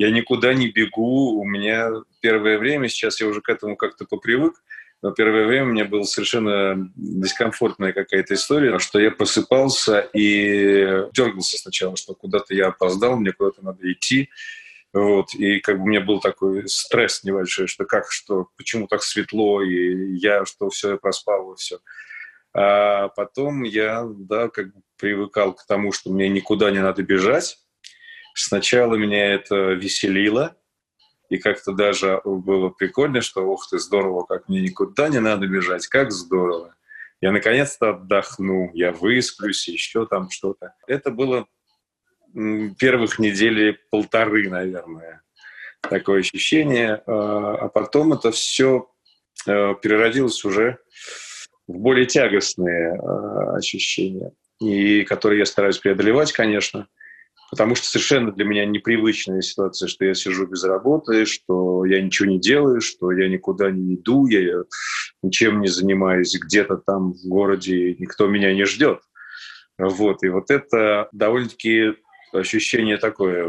Я 0.00 0.10
никуда 0.10 0.54
не 0.54 0.68
бегу, 0.68 1.38
у 1.38 1.44
меня 1.44 1.90
первое 2.22 2.56
время, 2.56 2.88
сейчас 2.88 3.20
я 3.20 3.26
уже 3.26 3.42
к 3.42 3.50
этому 3.50 3.76
как-то 3.76 4.06
попривык, 4.06 4.54
но 5.02 5.10
первое 5.10 5.46
время 5.46 5.64
у 5.64 5.72
меня 5.72 5.84
была 5.84 6.04
совершенно 6.04 6.90
дискомфортная 6.96 7.92
какая-то 7.92 8.32
история, 8.32 8.78
что 8.78 8.98
я 8.98 9.10
просыпался 9.10 10.00
и 10.14 11.04
дергался 11.12 11.58
сначала, 11.58 11.98
что 11.98 12.14
куда-то 12.14 12.54
я 12.54 12.68
опоздал, 12.68 13.16
мне 13.16 13.32
куда-то 13.32 13.62
надо 13.62 13.92
идти. 13.92 14.30
Вот, 14.94 15.34
и 15.34 15.60
как 15.60 15.76
бы 15.76 15.82
у 15.82 15.86
меня 15.88 16.00
был 16.00 16.18
такой 16.18 16.66
стресс 16.66 17.22
небольшой, 17.22 17.66
что 17.66 17.84
как, 17.84 18.10
что, 18.10 18.48
почему 18.56 18.86
так 18.86 19.02
светло, 19.02 19.60
и 19.60 20.14
я, 20.16 20.46
что 20.46 20.70
все, 20.70 20.92
я 20.92 20.96
проспал, 20.96 21.52
и 21.52 21.56
все. 21.58 21.78
А 22.54 23.08
потом 23.08 23.64
я, 23.64 24.06
да, 24.08 24.48
как 24.48 24.72
бы 24.72 24.80
привыкал 24.96 25.52
к 25.52 25.66
тому, 25.66 25.92
что 25.92 26.10
мне 26.10 26.30
никуда 26.30 26.70
не 26.70 26.80
надо 26.80 27.02
бежать. 27.02 27.58
Сначала 28.42 28.94
меня 28.94 29.34
это 29.34 29.72
веселило, 29.72 30.56
и 31.28 31.36
как-то 31.36 31.72
даже 31.72 32.20
было 32.24 32.70
прикольно, 32.70 33.20
что, 33.20 33.42
ох 33.42 33.68
ты, 33.68 33.78
здорово, 33.78 34.24
как 34.24 34.48
мне 34.48 34.62
никуда 34.62 35.08
не 35.08 35.20
надо 35.20 35.46
бежать, 35.46 35.86
как 35.86 36.10
здорово. 36.10 36.74
Я 37.20 37.32
наконец-то 37.32 37.90
отдохну, 37.90 38.70
я 38.72 38.92
высплюсь, 38.92 39.68
еще 39.68 40.06
там 40.06 40.30
что-то. 40.30 40.74
Это 40.86 41.10
было 41.10 41.46
первых 42.78 43.18
недели 43.18 43.78
полторы, 43.90 44.48
наверное, 44.48 45.22
такое 45.82 46.20
ощущение. 46.20 47.02
А, 47.06 47.56
а 47.56 47.68
потом 47.68 48.14
это 48.14 48.30
все 48.30 48.90
э, 49.46 49.74
переродилось 49.82 50.42
уже 50.46 50.78
в 51.68 51.78
более 51.78 52.06
тягостные 52.06 52.94
э, 52.94 53.56
ощущения, 53.56 54.32
и 54.60 55.04
которые 55.04 55.40
я 55.40 55.46
стараюсь 55.46 55.78
преодолевать, 55.78 56.32
конечно– 56.32 56.88
потому 57.50 57.74
что 57.74 57.86
совершенно 57.86 58.32
для 58.32 58.44
меня 58.44 58.64
непривычная 58.64 59.42
ситуация, 59.42 59.88
что 59.88 60.04
я 60.04 60.14
сижу 60.14 60.46
без 60.46 60.62
работы, 60.64 61.26
что 61.26 61.84
я 61.84 62.00
ничего 62.00 62.28
не 62.28 62.38
делаю, 62.38 62.80
что 62.80 63.10
я 63.12 63.28
никуда 63.28 63.70
не 63.70 63.96
иду, 63.96 64.26
я 64.26 64.62
ничем 65.22 65.60
не 65.60 65.68
занимаюсь 65.68 66.38
где-то 66.38 66.76
там 66.76 67.12
в 67.12 67.26
городе, 67.26 67.96
никто 67.98 68.28
меня 68.28 68.54
не 68.54 68.64
ждет. 68.64 69.00
Вот, 69.78 70.22
и 70.22 70.28
вот 70.28 70.50
это 70.50 71.08
довольно-таки 71.12 71.94
ощущение 72.32 72.98
такое 72.98 73.48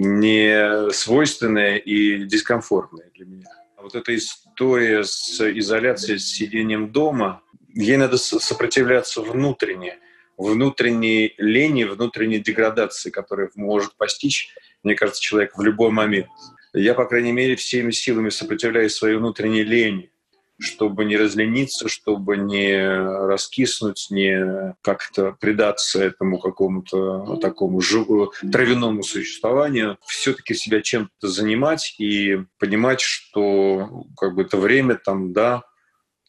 не 0.00 0.90
свойственное 0.92 1.76
и 1.76 2.24
дискомфортное 2.24 3.10
для 3.14 3.24
меня. 3.24 3.46
Вот 3.80 3.94
эта 3.94 4.14
история 4.14 5.04
с 5.04 5.40
изоляцией, 5.40 6.18
с 6.18 6.26
сидением 6.26 6.92
дома, 6.92 7.40
ей 7.72 7.96
надо 7.96 8.18
сопротивляться 8.18 9.22
внутренне– 9.22 9.98
внутренней 10.38 11.34
лени, 11.36 11.84
внутренней 11.84 12.38
деградации, 12.38 13.10
которая 13.10 13.50
может 13.56 13.96
постичь, 13.96 14.54
мне 14.82 14.94
кажется, 14.94 15.20
человек 15.20 15.58
в 15.58 15.62
любой 15.62 15.90
момент. 15.90 16.28
Я, 16.72 16.94
по 16.94 17.04
крайней 17.04 17.32
мере, 17.32 17.56
всеми 17.56 17.90
силами 17.90 18.30
сопротивляюсь 18.30 18.94
своей 18.94 19.16
внутренней 19.16 19.64
лени, 19.64 20.12
чтобы 20.60 21.04
не 21.04 21.16
разлениться, 21.16 21.88
чтобы 21.88 22.36
не 22.36 22.78
раскиснуть, 22.86 24.08
не 24.10 24.74
как-то 24.82 25.36
предаться 25.40 26.02
этому 26.02 26.38
какому-то 26.38 27.36
такому 27.36 27.80
живу, 27.80 28.32
травяному 28.52 29.02
существованию, 29.02 29.98
все-таки 30.06 30.54
себя 30.54 30.82
чем-то 30.82 31.26
занимать 31.26 31.96
и 31.98 32.40
понимать, 32.58 33.00
что 33.00 34.04
как 34.16 34.34
бы 34.34 34.42
это 34.42 34.56
время 34.56 34.96
там, 34.96 35.32
да, 35.32 35.62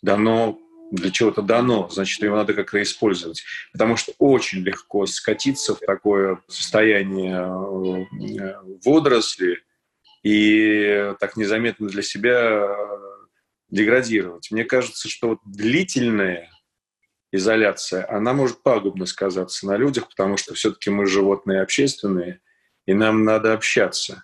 дано 0.01 0.57
для 0.91 1.11
чего-то 1.11 1.41
дано, 1.41 1.87
значит, 1.89 2.21
его 2.23 2.35
надо 2.35 2.53
как-то 2.53 2.81
использовать. 2.81 3.43
Потому 3.71 3.95
что 3.95 4.13
очень 4.17 4.59
легко 4.59 5.05
скатиться 5.05 5.75
в 5.75 5.79
такое 5.79 6.39
состояние 6.47 7.37
э, 7.37 8.55
водоросли 8.83 9.59
и 10.23 11.13
так 11.19 11.37
незаметно 11.37 11.87
для 11.87 12.01
себя 12.01 12.65
э, 12.65 12.75
деградировать. 13.69 14.51
Мне 14.51 14.65
кажется, 14.65 15.07
что 15.07 15.29
вот 15.29 15.39
длительная 15.45 16.49
изоляция, 17.31 18.09
она 18.09 18.33
может 18.33 18.63
пагубно 18.63 19.05
сказаться 19.05 19.67
на 19.67 19.77
людях, 19.77 20.09
потому 20.09 20.37
что 20.37 20.53
все-таки 20.55 20.89
мы 20.89 21.05
животные 21.05 21.61
общественные, 21.61 22.41
и 22.85 22.93
нам 22.93 23.23
надо 23.23 23.53
общаться. 23.53 24.23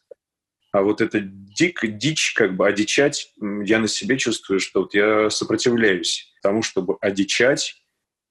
А 0.76 0.82
вот 0.82 1.00
эта 1.00 1.22
дик, 1.22 1.86
дичь, 1.86 2.34
как 2.34 2.58
бы 2.58 2.68
одичать, 2.68 3.34
я 3.64 3.80
на 3.80 3.88
себе 3.88 4.18
чувствую, 4.18 4.60
что 4.60 4.82
вот 4.82 4.94
я 4.94 5.30
сопротивляюсь 5.30 6.34
тому, 6.42 6.64
чтобы 6.64 6.98
одичать 7.00 7.82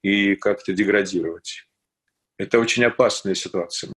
и 0.03 0.37
как-то 0.37 0.75
деградировать. 0.75 1.67
Это 2.37 2.59
очень 2.59 2.85
опасная 2.85 3.35
ситуация. 3.35 3.95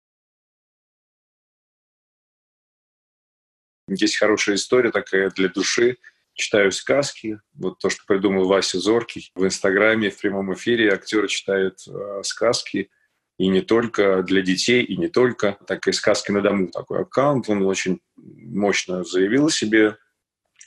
Есть 3.89 4.15
хорошая 4.15 4.55
история 4.55 4.91
такая 4.91 5.29
для 5.31 5.49
души. 5.49 5.97
Читаю 6.33 6.71
сказки. 6.71 7.41
Вот 7.53 7.79
то, 7.79 7.89
что 7.89 8.05
придумал 8.07 8.47
Вася 8.47 8.79
Зоркий. 8.79 9.29
В 9.35 9.43
Инстаграме 9.43 10.09
в 10.09 10.21
прямом 10.21 10.53
эфире 10.53 10.93
актеры 10.93 11.27
читают 11.27 11.85
э, 11.85 12.23
сказки. 12.23 12.89
И 13.37 13.47
не 13.47 13.61
только 13.61 14.23
для 14.23 14.41
детей, 14.41 14.83
и 14.83 14.97
не 14.97 15.07
только. 15.07 15.57
Так 15.67 15.87
и 15.87 15.91
«Сказки 15.91 16.31
на 16.31 16.41
дому» 16.41 16.67
такой 16.67 17.01
аккаунт. 17.01 17.49
Он 17.49 17.63
очень 17.63 17.99
мощно 18.15 19.03
заявил 19.03 19.47
о 19.47 19.51
себе. 19.51 19.97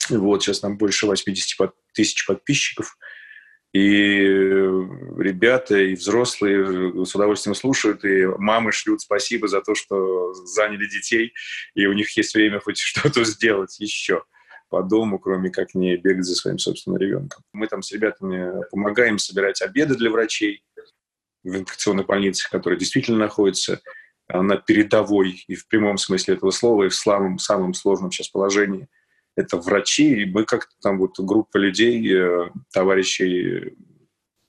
Вот 0.09 0.41
сейчас 0.41 0.61
там 0.61 0.77
больше 0.77 1.05
80 1.05 1.71
тысяч 1.93 2.25
подписчиков– 2.25 2.97
и 3.73 4.25
ребята, 5.17 5.77
и 5.77 5.95
взрослые 5.95 7.05
с 7.05 7.15
удовольствием 7.15 7.55
слушают, 7.55 8.03
и 8.03 8.25
мамы 8.25 8.73
шлют 8.73 8.99
спасибо 8.99 9.47
за 9.47 9.61
то, 9.61 9.75
что 9.75 10.33
заняли 10.33 10.87
детей, 10.87 11.33
и 11.73 11.85
у 11.85 11.93
них 11.93 12.15
есть 12.17 12.33
время 12.33 12.59
хоть 12.59 12.77
что-то 12.79 13.23
сделать 13.23 13.79
еще 13.79 14.23
по 14.69 14.83
дому, 14.83 15.19
кроме 15.19 15.49
как 15.51 15.73
не 15.73 15.95
бегать 15.95 16.25
за 16.25 16.35
своим 16.35 16.57
собственным 16.57 16.99
ребенком. 16.99 17.43
Мы 17.53 17.67
там 17.67 17.81
с 17.81 17.91
ребятами 17.91 18.61
помогаем 18.71 19.17
собирать 19.17 19.61
обеды 19.61 19.95
для 19.95 20.09
врачей 20.09 20.63
в 21.43 21.55
инфекционной 21.55 22.05
больнице, 22.05 22.49
которая 22.49 22.79
действительно 22.79 23.17
находится 23.17 23.81
на 24.27 24.57
передовой 24.57 25.43
и 25.47 25.55
в 25.55 25.67
прямом 25.67 25.97
смысле 25.97 26.35
этого 26.35 26.51
слова, 26.51 26.83
и 26.83 26.89
в 26.89 26.95
самом, 26.95 27.39
самом 27.39 27.73
сложном 27.73 28.11
сейчас 28.11 28.29
положении– 28.29 28.87
это 29.35 29.57
врачи, 29.57 30.21
и 30.21 30.25
мы 30.25 30.45
как-то 30.45 30.73
там 30.81 30.97
вот 30.97 31.19
группа 31.19 31.57
людей, 31.57 32.13
э, 32.13 32.49
товарищей 32.71 33.75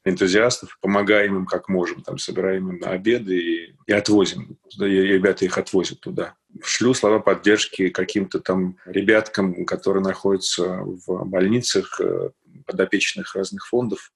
энтузиастов, 0.05 0.79
помогаем 0.81 1.37
им 1.37 1.47
как 1.47 1.69
можем, 1.69 2.03
там 2.03 2.19
собираем 2.19 2.71
им 2.71 2.79
на 2.81 2.91
обеды 2.91 3.39
и, 3.39 3.77
и 3.87 3.93
отвозим. 3.93 4.59
И 4.79 4.85
ребята 4.85 5.45
их 5.45 5.59
отвозят 5.59 6.01
туда. 6.01 6.35
Шлю 6.63 6.93
слова 6.95 7.21
поддержки 7.21 7.89
каким-то 7.91 8.41
там 8.41 8.77
ребяткам, 8.85 9.65
которые 9.65 10.03
находятся 10.03 10.81
в 10.83 11.25
больницах, 11.25 12.01
э, 12.01 12.31
подопечных 12.67 13.35
разных 13.37 13.67
фондов. 13.69 14.13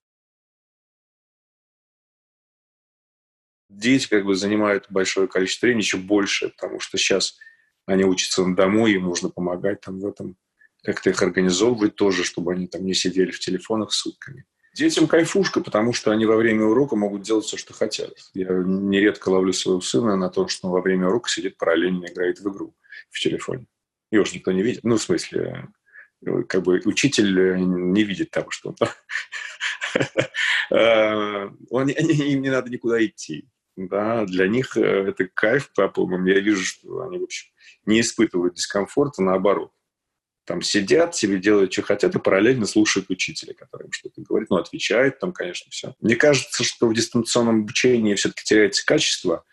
Дети 3.77 4.09
как 4.09 4.25
бы 4.25 4.35
занимают 4.35 4.87
большое 4.89 5.29
количество 5.29 5.67
времени, 5.67 5.83
еще 5.83 5.99
больше, 5.99 6.49
потому 6.49 6.81
что 6.81 6.97
сейчас 6.97 7.37
они 7.85 8.05
учатся 8.05 8.45
на 8.45 8.57
дому, 8.57 8.87
им 8.87 9.05
нужно 9.05 9.29
помогать 9.29 9.83
там 9.83 10.01
в 10.01 10.07
этом 10.07 10.37
как-то 10.83 11.11
их 11.11 11.23
организовывать 11.23 11.95
тоже, 11.95 12.25
чтобы 12.25 12.53
они 12.53 12.69
там 12.69 12.87
не 12.87 12.95
сидели 12.95 13.31
в 13.31 13.39
телефонах 13.39 13.93
сутками. 13.93 14.45
Детям 14.75 15.07
кайфушка, 15.07 15.61
потому 15.61 15.93
что 15.93 16.11
они 16.11 16.27
во 16.27 16.37
время 16.37 16.65
урока 16.65 16.97
могут 16.97 17.23
делать 17.23 17.45
все, 17.45 17.57
что 17.57 17.75
хотят. 17.75 18.13
Я 18.35 18.49
нередко 18.65 19.29
ловлю 19.29 19.53
своего 19.53 19.81
сына 19.81 20.17
на 20.17 20.31
том, 20.31 20.49
что 20.49 20.69
он 20.69 20.73
во 20.73 20.81
время 20.81 21.09
урока 21.09 21.29
сидит 21.29 21.59
параллельно 21.59 22.07
играет 22.07 22.39
в 22.39 22.49
игру 22.49 22.75
в 23.11 23.19
телефоне. 23.19 23.67
Его 24.11 24.25
же 24.25 24.34
никто 24.34 24.53
не 24.53 24.63
видит. 24.63 24.84
Ну, 24.84 24.97
в 24.97 25.03
смысле, 25.03 25.69
как 26.49 26.63
бы 26.63 26.81
учитель 26.84 27.57
не 27.59 28.05
видит 28.05 28.31
того, 28.31 28.51
что 28.51 28.71
он 28.71 28.77
он, 31.71 31.89
им 31.89 32.43
не 32.43 32.51
надо 32.51 32.71
никуда 32.71 33.05
идти. 33.05 33.49
Да, 33.77 34.25
для 34.25 34.49
них 34.49 34.77
это 34.77 35.28
кайф, 35.33 35.71
по-моему. 35.73 36.27
Я 36.27 36.41
вижу, 36.41 36.65
что 36.65 37.03
они, 37.03 37.19
в 37.19 37.25
общем, 37.25 37.53
не 37.84 38.01
испытывают 38.01 38.55
дискомфорта, 38.55 39.23
наоборот 39.23 39.73
там 40.47 40.63
сидят, 40.63 41.15
себе 41.15 41.39
делают, 41.39 41.73
что 41.73 41.83
хотят, 41.83 42.15
и 42.15 42.19
параллельно 42.19 42.67
слушают 42.67 43.11
учителя, 43.11 43.53
который 43.53 43.87
им 43.87 43.93
что-то 43.93 44.23
говорит, 44.23 44.49
ну, 44.49 44.57
отвечает 44.57 45.19
там, 45.19 45.33
конечно, 45.33 45.71
все. 45.71 45.95
Мне 46.01 46.15
кажется, 46.17 46.65
что 46.65 46.87
в 46.87 46.95
дистанционном 46.95 47.63
обучении 47.63 48.15
все-таки 48.15 48.45
теряется 48.45 48.87
качество 48.87 49.45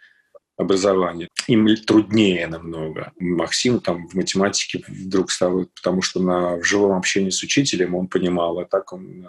образования. 0.55 1.27
Им 1.47 1.67
труднее 1.77 2.45
намного. 2.47 3.11
Максим 3.19 3.79
там 3.79 4.07
в 4.07 4.13
математике 4.13 4.83
вдруг 4.87 5.31
стал, 5.31 5.65
потому 5.75 6.03
что 6.03 6.21
на, 6.21 6.57
в 6.57 6.63
живом 6.63 6.95
общении 6.95 7.31
с 7.31 7.41
учителем 7.41 7.95
он 7.95 8.07
понимал, 8.07 8.59
а 8.59 8.65
так 8.65 8.93
он 8.93 9.27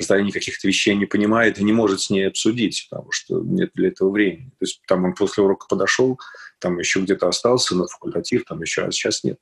на 0.00 0.02
расстоянии 0.02 0.30
каких-то 0.30 0.66
вещей 0.66 0.94
не 0.96 1.06
понимает 1.06 1.58
и 1.58 1.64
не 1.64 1.72
может 1.72 2.00
с 2.00 2.10
ней 2.10 2.26
обсудить, 2.26 2.88
потому 2.90 3.12
что 3.12 3.40
нет 3.40 3.70
для 3.74 3.88
этого 3.88 4.10
времени. 4.10 4.50
То 4.58 4.64
есть 4.64 4.80
там 4.86 5.04
он 5.04 5.14
после 5.14 5.44
урока 5.44 5.66
подошел, 5.68 6.18
там 6.58 6.78
еще 6.78 7.00
где-то 7.00 7.28
остался 7.28 7.76
на 7.76 7.86
факультатив, 7.86 8.44
там 8.44 8.62
еще, 8.62 8.82
а 8.82 8.90
сейчас 8.90 9.24
нет. 9.24 9.38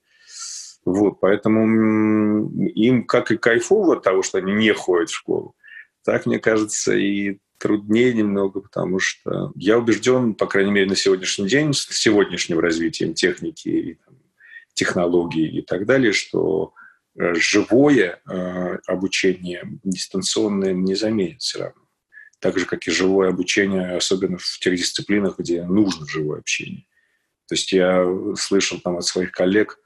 Вот, 0.85 1.21
поэтому 1.21 2.49
им 2.71 3.05
как 3.05 3.31
и 3.31 3.37
кайфово 3.37 3.97
от 3.97 4.03
того, 4.03 4.23
что 4.23 4.39
они 4.39 4.53
не 4.53 4.73
ходят 4.73 5.11
в 5.11 5.15
школу, 5.15 5.55
так, 6.05 6.27
мне 6.27 6.39
кажется, 6.39 6.95
и 6.97 7.39
труднее 7.59 8.15
немного, 8.15 8.61
потому 8.61 8.99
что 8.99 9.53
я 9.55 9.79
убежден, 9.79 10.35
по 10.35 10.47
крайней 10.47 10.71
мере, 10.71 10.87
на 10.89 10.97
сегодняшний 10.97 11.49
день, 11.49 11.75
с 11.75 11.89
сегодняшним 11.91 12.61
развитием 12.61 13.15
техники, 13.15 13.69
и, 13.69 13.95
там, 13.95 14.17
технологий 14.75 15.47
и 15.47 15.63
так 15.63 15.87
далее, 15.87 16.13
что 16.13 16.73
живое 17.19 18.21
э, 18.29 18.79
обучение 18.87 19.63
дистанционное 19.85 20.73
не 20.73 20.95
заменит 20.95 21.43
все 21.43 21.61
равно. 21.61 21.83
Так 22.41 22.59
же, 22.59 22.67
как 22.67 22.87
и 22.87 22.91
живое 22.91 23.31
обучение, 23.31 23.97
особенно 23.97 24.39
в 24.39 24.59
тех 24.61 24.77
дисциплинах, 24.77 25.39
где 25.39 25.65
нужно 25.65 26.07
живое 26.07 26.39
общение. 26.39 26.87
То 27.49 27.55
есть 27.55 27.73
я 27.73 28.05
слышал 28.37 28.79
там 28.79 28.99
от 28.99 29.05
своих 29.05 29.33
коллег, 29.33 29.79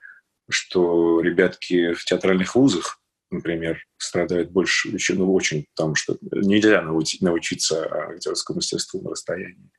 что 0.50 1.20
ребятки 1.20 1.94
в 1.94 2.04
театральных 2.04 2.54
вузах, 2.54 3.00
например, 3.30 3.86
страдают 3.96 4.50
больше, 4.50 4.88
еще, 4.88 5.14
ну, 5.14 5.32
очень, 5.32 5.66
потому 5.74 5.94
что 5.94 6.18
нельзя 6.20 6.82
научиться 6.82 7.86
актерскому 8.10 8.56
мастерству 8.56 9.00
на 9.00 9.10
расстоянии. 9.10 9.70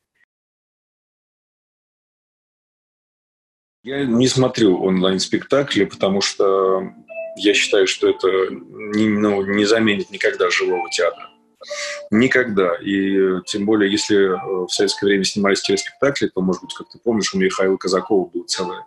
Я 3.84 4.06
не 4.06 4.30
смотрю 4.30 4.82
онлайн-спектакли, 4.82 5.84
потому 5.84 6.22
что 6.22 6.94
я 7.38 7.54
считаю, 7.54 7.88
что 7.88 8.10
это 8.10 8.28
не, 8.50 9.08
ну, 9.08 9.42
не 9.46 9.66
заменит 9.66 10.12
никогда 10.12 10.50
живого 10.50 10.90
театра. 10.90 11.30
Никогда. 12.12 12.76
И 12.82 13.42
тем 13.46 13.66
более, 13.66 13.92
если 13.92 14.18
в 14.66 14.70
советское 14.70 15.08
время 15.08 15.24
снимались 15.24 15.62
телеспектакли, 15.62 16.28
то, 16.28 16.42
может 16.42 16.62
быть, 16.62 16.74
как 16.74 16.90
ты 16.90 17.00
помнишь, 17.00 17.34
у 17.34 17.40
Михаила 17.40 17.78
Казакова 17.78 18.30
было 18.30 18.46
целое 18.46 18.84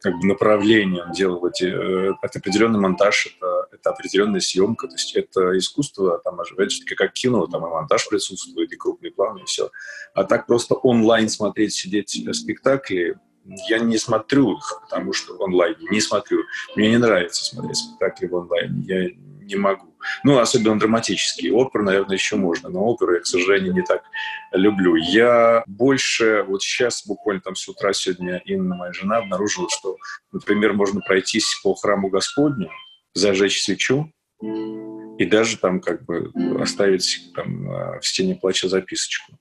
как 0.00 0.14
бы 0.18 0.26
направление, 0.26 1.02
он 1.02 1.12
делал 1.12 1.44
эти, 1.46 1.64
э, 1.64 2.14
это 2.22 2.38
определенный 2.38 2.78
монтаж, 2.78 3.26
это, 3.26 3.66
это 3.72 3.90
определенная 3.90 4.40
съемка, 4.40 4.86
то 4.86 4.94
есть 4.94 5.14
это 5.16 5.58
искусство, 5.58 6.20
там, 6.24 6.40
опять 6.40 6.84
как 6.96 7.12
кино, 7.12 7.46
там 7.46 7.66
и 7.66 7.68
монтаж 7.68 8.08
присутствует, 8.08 8.72
и 8.72 8.76
крупный 8.76 9.10
план, 9.10 9.38
и 9.38 9.44
все. 9.44 9.70
А 10.14 10.24
так 10.24 10.46
просто 10.46 10.74
онлайн 10.74 11.28
смотреть, 11.28 11.74
сидеть 11.74 12.10
спектакли, 12.32 13.18
я 13.68 13.78
не 13.78 13.98
смотрю 13.98 14.56
их, 14.56 14.80
потому 14.82 15.12
что 15.12 15.36
в 15.36 15.42
онлайне 15.42 15.86
не 15.90 16.00
смотрю. 16.00 16.44
Мне 16.76 16.90
не 16.90 16.98
нравится 16.98 17.44
смотреть 17.44 17.76
спектакли 17.76 18.26
в 18.26 18.36
онлайне, 18.36 18.82
я 18.86 19.10
не 19.48 19.56
могу. 19.56 19.94
Ну, 20.24 20.38
особенно 20.38 20.78
драматические. 20.78 21.54
Оперу, 21.54 21.84
наверное, 21.84 22.16
еще 22.16 22.36
можно, 22.36 22.68
но 22.68 22.84
оперу 22.84 23.14
я, 23.14 23.20
к 23.20 23.26
сожалению, 23.26 23.72
не 23.72 23.82
так 23.82 24.02
люблю. 24.52 24.94
Я 24.94 25.64
больше, 25.66 26.44
вот 26.46 26.62
сейчас, 26.62 27.06
буквально 27.06 27.40
там 27.40 27.56
с 27.56 27.66
утра 27.68 27.92
сегодня 27.92 28.42
Инна, 28.44 28.76
моя 28.76 28.92
жена, 28.92 29.18
обнаружила, 29.18 29.68
что, 29.70 29.96
например, 30.32 30.74
можно 30.74 31.00
пройтись 31.00 31.60
по 31.62 31.74
храму 31.74 32.08
Господню, 32.10 32.70
зажечь 33.14 33.62
свечу, 33.62 34.12
и 34.40 35.24
даже 35.24 35.56
там 35.56 35.80
как 35.80 36.04
бы 36.04 36.30
оставить 36.60 37.32
там 37.34 37.98
в 37.98 38.06
стене 38.06 38.36
плача 38.36 38.68
записочку. 38.68 39.38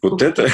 Вот 0.00 0.22
это, 0.22 0.48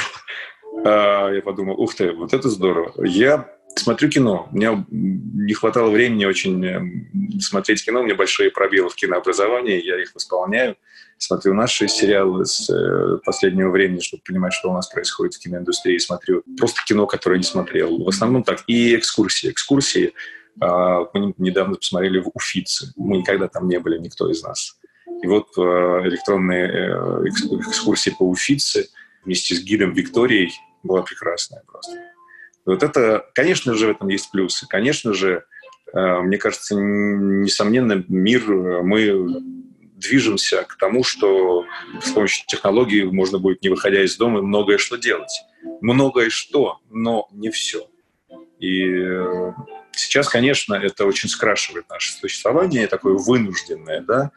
я 0.89 1.41
подумал, 1.43 1.79
ух 1.79 1.95
ты, 1.95 2.11
вот 2.11 2.33
это 2.33 2.49
здорово. 2.49 2.93
Я 3.03 3.57
смотрю 3.79 4.09
кино. 4.09 4.49
Меня 4.51 4.85
не 4.89 5.53
хватало 5.53 5.89
времени 5.89 6.25
очень 6.25 6.65
э, 6.65 7.39
смотреть 7.39 7.83
кино. 7.85 8.01
У 8.01 8.03
меня 8.03 8.15
большие 8.15 8.51
пробелы 8.51 8.89
в 8.89 8.95
кинообразовании, 8.95 9.83
я 9.83 10.01
их 10.01 10.13
восполняю. 10.13 10.75
Смотрю 11.17 11.53
наши 11.53 11.87
сериалы 11.87 12.45
с 12.45 12.69
э, 12.69 13.19
последнего 13.25 13.69
времени, 13.69 13.99
чтобы 13.99 14.23
понимать, 14.23 14.53
что 14.53 14.69
у 14.69 14.73
нас 14.73 14.87
происходит 14.87 15.35
в 15.35 15.39
киноиндустрии. 15.39 15.97
Смотрю 15.97 16.43
просто 16.57 16.81
кино, 16.85 17.07
которое 17.07 17.37
не 17.37 17.43
смотрел. 17.43 18.03
В 18.03 18.07
основном 18.07 18.43
так. 18.43 18.63
И 18.67 18.95
экскурсии. 18.95 19.49
Экскурсии 19.49 20.13
а, 20.59 21.07
мы 21.13 21.33
недавно 21.37 21.75
посмотрели 21.75 22.19
в 22.19 22.29
Уфице. 22.33 22.93
Мы 22.95 23.17
никогда 23.17 23.47
там 23.47 23.67
не 23.67 23.79
были, 23.79 23.97
никто 23.97 24.29
из 24.29 24.43
нас. 24.43 24.77
И 25.23 25.27
вот 25.27 25.47
э, 25.57 25.61
электронные 25.61 27.27
экскурсии 27.27 28.11
по 28.11 28.23
Уфице 28.23 28.87
вместе 29.23 29.55
с 29.55 29.63
гидом 29.63 29.93
Викторией 29.93 30.51
была 30.83 31.01
прекрасная 31.01 31.63
просто. 31.65 31.97
Вот 32.67 32.83
это, 32.83 33.25
конечно 33.33 33.73
же, 33.75 33.87
в 33.87 33.91
этом 33.91 34.09
есть 34.09 34.29
плюсы. 34.29 34.67
Конечно 34.67 35.13
же, 35.13 35.45
э, 35.93 36.17
мне 36.19 36.37
кажется, 36.37 36.75
несомненно, 36.75 38.03
мир, 38.09 38.51
э, 38.51 38.81
мы 38.81 39.41
движемся 39.95 40.63
к 40.63 40.75
тому, 40.77 41.05
что 41.05 41.65
с 42.03 42.11
помощью 42.11 42.45
технологий 42.45 43.03
можно 43.03 43.39
будет, 43.39 43.63
не 43.63 43.69
выходя 43.69 44.03
из 44.03 44.17
дома, 44.17 44.41
многое 44.41 44.77
что 44.77 44.97
делать. 44.97 45.31
Многое 45.79 46.29
что, 46.29 46.79
но 46.89 47.29
не 47.31 47.51
все. 47.51 47.87
И 48.59 48.83
э, 48.85 49.53
сейчас, 49.93 50.27
конечно, 50.27 50.75
это 50.75 51.05
очень 51.05 51.29
скрашивает 51.29 51.89
наше 51.89 52.11
существование, 52.11 52.87
такое 52.87 53.13
вынужденное, 53.13 54.01
да, 54.01 54.31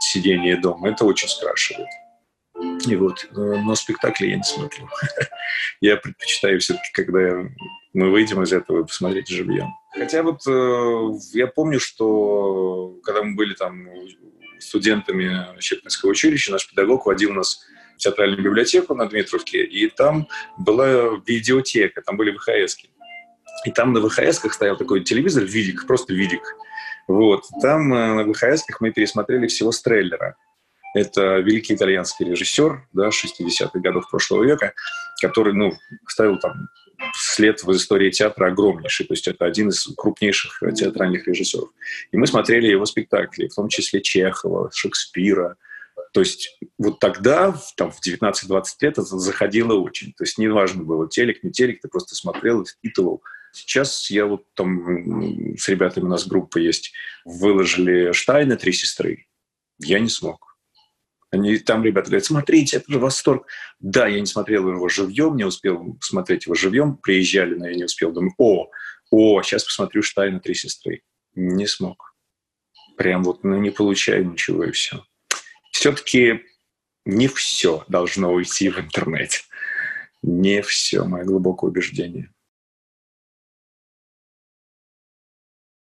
сидение 0.00 0.60
дома, 0.60 0.90
это 0.90 1.06
очень 1.06 1.26
скрашивает. 1.26 1.88
И 2.86 2.96
вот, 2.96 3.26
но 3.32 3.74
спектакли 3.74 4.28
я 4.28 4.36
не 4.36 4.42
смотрю. 4.42 4.88
я 5.80 5.96
предпочитаю 5.96 6.60
все-таки, 6.60 6.92
когда 6.92 7.48
мы 7.92 8.10
выйдем 8.10 8.42
из 8.42 8.52
этого, 8.52 8.84
посмотреть 8.84 9.28
живьем. 9.28 9.68
Хотя 9.92 10.22
вот 10.22 10.40
э, 10.46 11.36
я 11.36 11.46
помню, 11.46 11.80
что 11.80 12.98
когда 13.04 13.22
мы 13.22 13.34
были 13.34 13.54
там 13.54 13.86
студентами 14.58 15.58
Щепкинского 15.60 16.10
училища, 16.10 16.52
наш 16.52 16.68
педагог 16.68 17.06
водил 17.06 17.32
нас 17.32 17.64
в 17.96 17.98
театральную 17.98 18.42
библиотеку 18.42 18.94
на 18.94 19.06
Дмитровке, 19.06 19.64
и 19.64 19.88
там 19.88 20.28
была 20.58 21.20
видеотека, 21.26 22.02
там 22.02 22.16
были 22.16 22.36
ВХСки. 22.36 22.90
И 23.64 23.70
там 23.70 23.92
на 23.92 24.00
ВХСках 24.00 24.52
стоял 24.52 24.76
такой 24.76 25.04
телевизор, 25.04 25.44
видик, 25.44 25.86
просто 25.86 26.12
видик. 26.12 26.42
Вот. 27.06 27.44
Там 27.62 27.92
э, 27.94 28.24
на 28.24 28.32
ВХСках 28.32 28.80
мы 28.80 28.90
пересмотрели 28.90 29.46
всего 29.46 29.72
Стреллера. 29.72 30.36
Это 30.94 31.38
великий 31.38 31.74
итальянский 31.74 32.24
режиссер 32.24 32.88
да, 32.92 33.08
60-х 33.08 33.80
годов 33.80 34.08
прошлого 34.08 34.44
века, 34.44 34.74
который 35.20 35.52
ну, 35.52 35.72
ставил 36.06 36.38
там 36.38 36.68
след 37.14 37.62
в 37.62 37.72
истории 37.72 38.10
театра 38.10 38.48
огромнейший. 38.48 39.06
То 39.06 39.14
есть 39.14 39.26
это 39.26 39.44
один 39.44 39.70
из 39.70 39.86
крупнейших 39.96 40.62
театральных 40.74 41.26
режиссеров. 41.26 41.70
И 42.12 42.16
мы 42.16 42.26
смотрели 42.26 42.68
его 42.68 42.86
спектакли, 42.86 43.48
в 43.48 43.54
том 43.54 43.68
числе 43.68 44.00
Чехова, 44.00 44.70
Шекспира. 44.72 45.56
То 46.12 46.20
есть 46.20 46.56
вот 46.78 47.00
тогда, 47.00 47.54
там, 47.76 47.90
в 47.90 47.98
19-20 48.06 48.64
лет, 48.80 48.92
это 48.92 49.02
заходило 49.02 49.74
очень. 49.74 50.12
То 50.12 50.22
есть 50.22 50.38
неважно 50.38 50.84
было, 50.84 51.08
телек, 51.08 51.42
не 51.42 51.50
телек, 51.50 51.80
ты 51.80 51.88
просто 51.88 52.14
смотрел 52.14 52.62
и 52.62 52.66
впитывал. 52.66 53.22
Сейчас 53.52 54.10
я 54.10 54.26
вот 54.26 54.44
там 54.54 55.56
с 55.56 55.68
ребятами 55.68 56.04
у 56.04 56.08
нас 56.08 56.26
группа 56.26 56.58
есть, 56.58 56.92
выложили 57.24 58.12
Штайна 58.12 58.56
«Три 58.56 58.72
сестры». 58.72 59.26
Я 59.78 59.98
не 59.98 60.08
смог. 60.08 60.53
Они, 61.34 61.58
там 61.58 61.82
ребята 61.82 62.10
говорят, 62.10 62.24
смотрите, 62.24 62.76
это 62.76 62.92
же 62.92 63.00
восторг. 63.00 63.48
Да, 63.80 64.06
я 64.06 64.20
не 64.20 64.26
смотрел 64.26 64.68
его 64.68 64.88
живьем, 64.88 65.36
не 65.36 65.42
успел 65.42 65.98
смотреть 66.00 66.46
его 66.46 66.54
живьем, 66.54 66.96
приезжали, 66.96 67.56
но 67.56 67.68
я 67.68 67.74
не 67.74 67.84
успел. 67.84 68.12
Думаю, 68.12 68.32
о, 68.38 68.70
о, 69.10 69.42
сейчас 69.42 69.64
посмотрю 69.64 70.02
Штайна 70.02 70.38
«Три 70.38 70.54
сестры». 70.54 71.02
Не 71.34 71.66
смог. 71.66 72.14
Прям 72.96 73.24
вот, 73.24 73.42
ну, 73.42 73.58
не 73.58 73.70
получаю 73.70 74.30
ничего 74.30 74.64
и 74.64 74.70
все. 74.70 75.04
Все-таки 75.72 76.44
не 77.04 77.26
все 77.26 77.84
должно 77.88 78.32
уйти 78.32 78.70
в 78.70 78.78
интернет. 78.78 79.42
Не 80.22 80.62
все, 80.62 81.04
мое 81.04 81.24
глубокое 81.24 81.70
убеждение. 81.70 82.30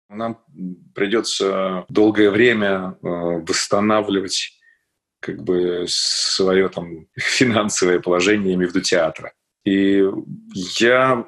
Нам 0.09 0.43
придется 0.97 1.87
долгое 1.89 2.31
время 2.31 2.99
э, 3.03 3.07
восстанавливать 3.07 4.58
как 5.21 5.43
бы 5.43 5.85
свое 5.89 6.69
там 6.69 7.07
финансовое 7.17 8.01
положение 8.01 8.57
между 8.57 8.81
театра. 8.81 9.33
И 9.65 10.05
я 10.79 11.27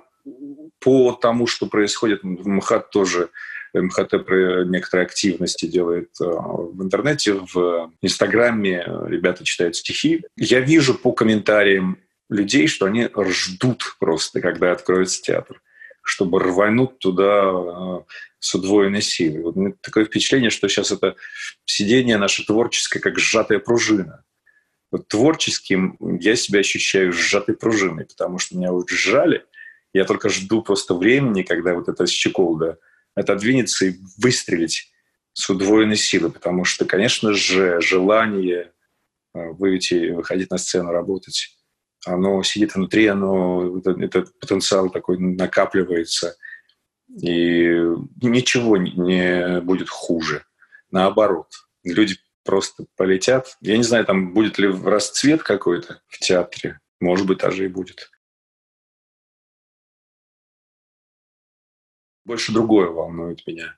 по 0.80 1.12
тому, 1.12 1.46
что 1.46 1.66
происходит 1.66 2.22
в 2.22 2.48
МХАТ 2.48 2.90
тоже, 2.90 3.28
МХТ 3.72 4.24
про 4.26 4.64
некоторые 4.64 5.06
активности 5.06 5.66
делает 5.66 6.10
э, 6.20 6.24
в 6.24 6.82
интернете, 6.82 7.34
в 7.34 7.92
Инстаграме 8.02 8.84
ребята 9.06 9.44
читают 9.44 9.76
стихи. 9.76 10.24
Я 10.36 10.60
вижу 10.60 10.94
по 10.94 11.12
комментариям 11.12 11.98
людей, 12.28 12.66
что 12.66 12.86
они 12.86 13.08
ждут 13.28 13.96
просто, 14.00 14.40
когда 14.40 14.72
откроется 14.72 15.22
театр 15.22 15.60
чтобы 16.02 16.40
рвануть 16.40 16.98
туда 16.98 17.50
э, 17.52 18.00
с 18.38 18.54
удвоенной 18.54 19.02
силой. 19.02 19.42
Вот 19.42 19.80
такое 19.80 20.04
впечатление, 20.04 20.50
что 20.50 20.68
сейчас 20.68 20.90
это 20.92 21.16
сидение 21.64 22.16
наше 22.16 22.44
творческое, 22.44 23.00
как 23.00 23.18
сжатая 23.18 23.58
пружина. 23.58 24.24
Вот 24.90 25.06
творческим 25.08 25.96
я 26.20 26.34
себя 26.36 26.60
ощущаю 26.60 27.12
сжатой 27.12 27.56
пружиной, 27.56 28.06
потому 28.06 28.38
что 28.38 28.56
меня 28.56 28.72
вот 28.72 28.88
сжали, 28.90 29.44
я 29.92 30.04
только 30.04 30.28
жду 30.28 30.62
просто 30.62 30.94
времени, 30.94 31.42
когда 31.42 31.74
вот 31.74 31.88
эта 31.88 32.06
щеколда 32.06 32.78
отодвинется 33.14 33.86
и 33.86 33.94
выстрелить 34.18 34.92
с 35.32 35.48
удвоенной 35.50 35.96
силой, 35.96 36.32
потому 36.32 36.64
что, 36.64 36.84
конечно 36.84 37.32
же, 37.34 37.80
желание 37.80 38.72
э, 39.34 39.50
выйти, 39.50 40.10
выходить 40.10 40.50
на 40.50 40.58
сцену, 40.58 40.90
работать, 40.90 41.56
оно 42.06 42.42
сидит 42.42 42.74
внутри, 42.74 43.06
оно, 43.06 43.78
этот 43.78 44.38
потенциал 44.38 44.90
такой 44.90 45.18
накапливается, 45.18 46.36
и 47.08 47.66
ничего 48.22 48.76
не 48.76 49.60
будет 49.60 49.88
хуже. 49.88 50.44
Наоборот, 50.90 51.48
люди 51.84 52.16
просто 52.44 52.86
полетят. 52.96 53.56
Я 53.60 53.76
не 53.76 53.82
знаю, 53.82 54.04
там 54.04 54.32
будет 54.32 54.58
ли 54.58 54.68
расцвет 54.68 55.42
какой-то 55.42 56.02
в 56.08 56.18
театре. 56.18 56.80
Может 57.00 57.26
быть, 57.26 57.38
даже 57.38 57.64
и 57.64 57.68
будет. 57.68 58.10
Больше 62.24 62.52
другое 62.52 62.88
волнует 62.88 63.46
меня, 63.46 63.76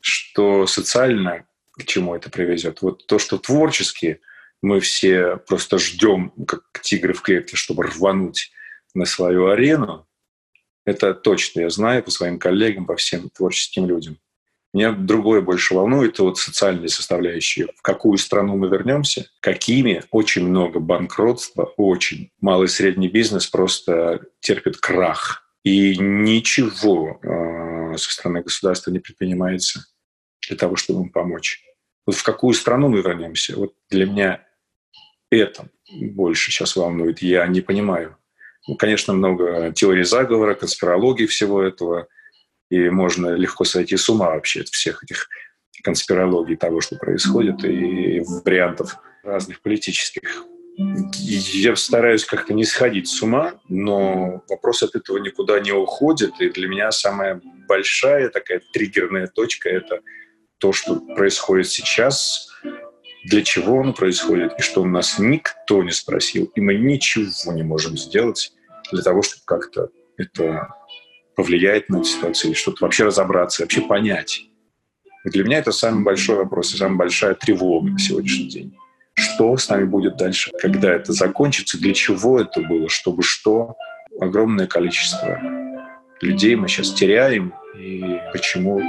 что 0.00 0.66
социально 0.66 1.46
к 1.72 1.84
чему 1.84 2.14
это 2.14 2.28
приведет. 2.30 2.82
Вот 2.82 3.06
то, 3.06 3.18
что 3.18 3.38
творчески 3.38 4.20
мы 4.64 4.80
все 4.80 5.36
просто 5.36 5.78
ждем, 5.78 6.32
как 6.46 6.62
тигры 6.80 7.12
в 7.12 7.20
клетке, 7.20 7.54
чтобы 7.54 7.82
рвануть 7.84 8.50
на 8.94 9.04
свою 9.04 9.48
арену, 9.48 10.06
это 10.86 11.12
точно 11.12 11.60
я 11.60 11.70
знаю 11.70 12.02
по 12.02 12.10
своим 12.10 12.38
коллегам, 12.38 12.86
по 12.86 12.96
всем 12.96 13.28
творческим 13.28 13.86
людям. 13.86 14.16
Меня 14.72 14.92
другое 14.92 15.42
больше 15.42 15.74
волнует, 15.74 16.14
это 16.14 16.24
вот 16.24 16.38
социальные 16.38 16.88
составляющие. 16.88 17.68
В 17.76 17.82
какую 17.82 18.16
страну 18.16 18.56
мы 18.56 18.68
вернемся, 18.68 19.28
какими. 19.40 20.02
Очень 20.10 20.48
много 20.48 20.80
банкротства, 20.80 21.72
очень. 21.76 22.30
Малый 22.40 22.64
и 22.64 22.68
средний 22.68 23.08
бизнес 23.08 23.46
просто 23.46 24.22
терпит 24.40 24.78
крах. 24.78 25.46
И 25.62 25.96
ничего 25.98 27.20
э, 27.22 27.96
со 27.98 28.10
стороны 28.10 28.42
государства 28.42 28.90
не 28.90 28.98
предпринимается 28.98 29.84
для 30.48 30.56
того, 30.56 30.76
чтобы 30.76 31.02
им 31.02 31.10
помочь. 31.10 31.62
Вот 32.06 32.16
в 32.16 32.22
какую 32.22 32.54
страну 32.54 32.88
мы 32.88 33.02
вернемся? 33.02 33.56
Вот 33.56 33.74
для 33.90 34.06
меня 34.06 34.44
это 35.38 35.68
больше 35.92 36.50
сейчас 36.50 36.76
волнует. 36.76 37.20
Я 37.20 37.46
не 37.46 37.60
понимаю. 37.60 38.16
Ну, 38.66 38.76
конечно, 38.76 39.12
много 39.12 39.72
теорий 39.74 40.04
заговора, 40.04 40.54
конспирологии 40.54 41.26
всего 41.26 41.62
этого– 41.62 42.08
и 42.70 42.90
можно 42.90 43.34
легко 43.34 43.64
сойти 43.64 43.96
с 43.96 44.08
ума 44.08 44.30
вообще 44.30 44.62
от 44.62 44.68
всех 44.68 45.04
этих 45.04 45.28
конспирологий 45.82 46.56
того, 46.56 46.80
что 46.80 46.96
происходит, 46.96 47.64
и 47.64 48.20
вариантов 48.44 48.96
разных 49.22 49.60
политических. 49.60 50.44
Я 50.76 51.76
стараюсь 51.76 52.24
как-то 52.24 52.52
не 52.52 52.64
сходить 52.64 53.06
с 53.06 53.22
ума, 53.22 53.54
но 53.68 54.42
вопрос 54.48 54.82
от 54.82 54.96
этого 54.96 55.18
никуда 55.18 55.60
не 55.60 55.72
уходит. 55.72 56.32
И 56.40 56.48
для 56.48 56.66
меня 56.66 56.90
самая 56.90 57.40
большая 57.68 58.28
такая 58.28 58.60
триггерная 58.72 59.28
точка— 59.28 59.68
это 59.70 60.00
то, 60.58 60.72
что 60.72 60.96
происходит 61.14 61.68
сейчас, 61.68 62.48
для 63.24 63.42
чего 63.42 63.80
оно 63.80 63.92
происходит, 63.92 64.52
и 64.58 64.62
что 64.62 64.82
у 64.82 64.86
нас 64.86 65.18
никто 65.18 65.82
не 65.82 65.92
спросил, 65.92 66.50
и 66.54 66.60
мы 66.60 66.74
ничего 66.74 67.52
не 67.52 67.62
можем 67.62 67.96
сделать 67.96 68.52
для 68.92 69.02
того, 69.02 69.22
чтобы 69.22 69.42
как-то 69.46 69.88
это 70.16 70.68
повлияет 71.34 71.88
на 71.88 71.96
эту 71.96 72.04
ситуацию, 72.04 72.50
или 72.50 72.58
что-то 72.58 72.84
вообще 72.84 73.04
разобраться, 73.04 73.62
вообще 73.62 73.80
понять. 73.80 74.46
И 75.24 75.30
для 75.30 75.42
меня 75.42 75.58
это 75.58 75.72
самый 75.72 76.04
большой 76.04 76.36
вопрос 76.36 76.74
и 76.74 76.76
самая 76.76 76.98
большая 76.98 77.34
тревога 77.34 77.90
на 77.90 77.98
сегодняшний 77.98 78.48
день. 78.48 78.76
Что 79.14 79.56
с 79.56 79.68
нами 79.68 79.84
будет 79.84 80.16
дальше, 80.16 80.50
когда 80.60 80.92
это 80.92 81.12
закончится, 81.12 81.78
для 81.78 81.94
чего 81.94 82.40
это 82.40 82.60
было, 82.60 82.88
чтобы 82.88 83.22
что. 83.22 83.76
Огромное 84.20 84.66
количество 84.66 85.40
людей 86.20 86.56
мы 86.56 86.68
сейчас 86.68 86.92
теряем, 86.92 87.54
и 87.76 88.20
почему, 88.32 88.80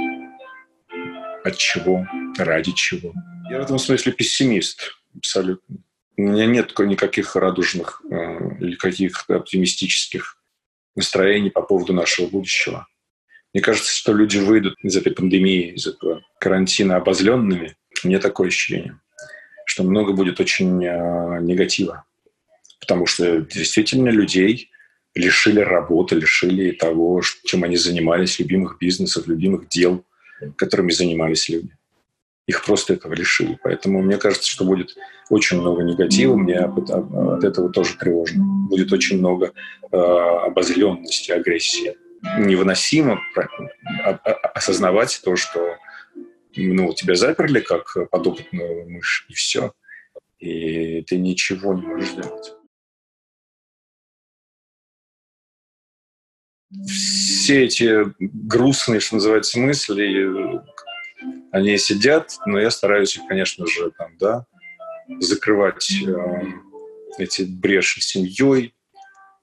от 1.42 1.56
чего, 1.56 2.06
ради 2.38 2.72
чего. 2.72 3.12
Я 3.48 3.60
в 3.60 3.62
этом 3.62 3.78
смысле 3.78 4.12
пессимист 4.12 4.98
абсолютно. 5.16 5.76
У 6.16 6.22
меня 6.22 6.46
нет 6.46 6.76
никаких 6.78 7.36
радужных 7.36 8.02
э, 8.10 8.58
или 8.60 8.74
каких-то 8.74 9.36
оптимистических 9.36 10.38
настроений 10.94 11.50
по 11.50 11.62
поводу 11.62 11.92
нашего 11.92 12.26
будущего. 12.26 12.86
Мне 13.52 13.62
кажется, 13.62 13.94
что 13.94 14.12
люди 14.12 14.38
выйдут 14.38 14.74
из 14.82 14.96
этой 14.96 15.12
пандемии, 15.12 15.74
из 15.74 15.86
этого 15.86 16.22
карантина 16.40 16.96
обозленными. 16.96 17.76
Мне 18.02 18.18
такое 18.18 18.48
ощущение, 18.48 18.98
что 19.66 19.84
много 19.84 20.12
будет 20.12 20.40
очень 20.40 20.84
э, 20.84 21.40
негатива. 21.42 22.04
Потому 22.80 23.06
что 23.06 23.42
действительно 23.42 24.08
людей 24.08 24.70
лишили 25.14 25.60
работы, 25.60 26.16
лишили 26.16 26.72
того, 26.72 27.22
чем 27.44 27.64
они 27.64 27.76
занимались, 27.76 28.38
любимых 28.38 28.78
бизнесов, 28.78 29.26
любимых 29.26 29.68
дел, 29.68 30.04
которыми 30.56 30.90
занимались 30.90 31.48
люди. 31.48 31.75
Их 32.46 32.64
просто 32.64 32.94
этого 32.94 33.12
лишили. 33.14 33.58
Поэтому 33.62 34.02
мне 34.02 34.18
кажется, 34.18 34.48
что 34.48 34.64
будет 34.64 34.96
очень 35.30 35.60
много 35.60 35.82
негатива, 35.82 36.36
мне 36.36 36.58
от, 36.58 36.90
от 36.90 37.44
этого 37.44 37.70
тоже 37.70 37.96
тревожно. 37.96 38.44
Будет 38.68 38.92
очень 38.92 39.18
много 39.18 39.52
э, 39.90 39.96
обозленности, 39.96 41.32
агрессии. 41.32 41.96
Невыносимо 42.38 43.20
осознавать 44.54 45.20
то, 45.24 45.36
что 45.36 45.76
ну, 46.56 46.92
тебя 46.94 47.14
заперли 47.14 47.60
как 47.60 47.96
подопытную 48.10 48.88
мышь, 48.90 49.26
и 49.28 49.34
все. 49.34 49.72
И 50.38 51.02
ты 51.02 51.18
ничего 51.18 51.74
не 51.74 51.82
можешь 51.82 52.10
сделать. 52.10 52.52
Все 56.86 57.64
эти 57.64 58.04
грустные, 58.18 59.00
что 59.00 59.16
называется, 59.16 59.58
мысли, 59.58 60.60
они 61.52 61.78
сидят, 61.78 62.36
но 62.46 62.58
я 62.58 62.70
стараюсь 62.70 63.16
их, 63.16 63.26
конечно 63.28 63.66
же, 63.66 63.90
там, 63.96 64.16
да, 64.18 64.46
закрывать 65.20 65.90
э, 66.06 66.42
эти 67.18 67.42
бреши 67.42 68.00
семьей, 68.00 68.74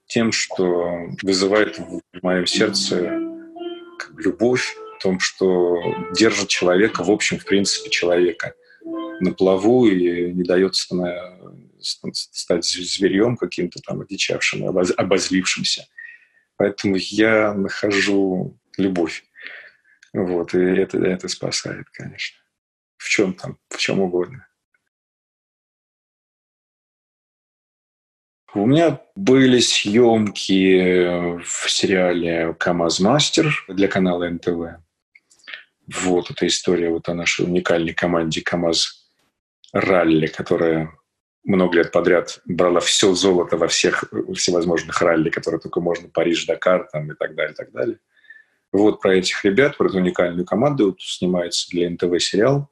тем, 0.07 0.31
что 0.31 1.07
вызывает 1.21 1.79
в 1.79 2.01
моем 2.21 2.45
сердце 2.45 3.19
любовь, 4.17 4.75
в 4.99 5.03
том, 5.03 5.19
что 5.19 5.81
держит 6.15 6.49
человека, 6.49 7.03
в 7.03 7.11
общем, 7.11 7.39
в 7.39 7.45
принципе, 7.45 7.89
человека 7.89 8.53
на 9.19 9.33
плаву 9.33 9.87
и 9.87 10.31
не 10.31 10.43
дает 10.43 10.75
стать 11.81 12.65
зверем 12.65 13.37
каким-то 13.37 13.79
там 13.81 14.01
одичавшим, 14.01 14.65
обозлившимся. 14.67 15.87
Поэтому 16.57 16.95
я 16.97 17.53
нахожу 17.53 18.57
любовь. 18.77 19.23
Вот, 20.13 20.53
и 20.53 20.59
это, 20.59 20.99
это 20.99 21.27
спасает, 21.27 21.89
конечно. 21.91 22.39
В 22.97 23.09
чем 23.09 23.33
там, 23.33 23.57
в 23.69 23.77
чем 23.77 23.99
угодно. 23.99 24.47
У 28.53 28.67
меня 28.67 29.01
были 29.15 29.59
съемки 29.59 31.39
в 31.41 31.69
сериале 31.69 32.53
«КамАЗ 32.53 32.99
Мастер» 32.99 33.65
для 33.67 33.87
канала 33.87 34.29
НТВ. 34.29 34.79
Вот 35.87 36.29
эта 36.29 36.45
история 36.45 36.91
вот 36.91 37.09
о 37.09 37.15
нашей 37.15 37.45
уникальной 37.45 37.95
команде 37.95 38.41
«КамАЗ 38.41 39.09
Ралли», 39.73 40.27
которая 40.27 40.95
много 41.43 41.77
лет 41.77 41.91
подряд 41.91 42.41
брала 42.45 42.79
все 42.79 43.13
золото 43.13 43.57
во 43.57 43.67
всех 43.67 44.05
всевозможных 44.35 45.01
ралли, 45.01 45.31
которые 45.31 45.59
только 45.59 45.81
можно, 45.81 46.07
Париж, 46.09 46.45
Дакар 46.45 46.87
там, 46.91 47.11
и 47.11 47.15
так 47.15 47.35
далее, 47.35 47.53
и 47.53 47.55
так 47.55 47.71
далее. 47.71 47.99
Вот 48.73 49.01
про 49.01 49.15
этих 49.15 49.45
ребят, 49.45 49.77
про 49.77 49.87
эту 49.87 49.97
уникальную 49.97 50.45
команду 50.45 50.97
снимается 50.99 51.69
для 51.69 51.89
НТВ 51.91 52.19
сериал 52.19 52.69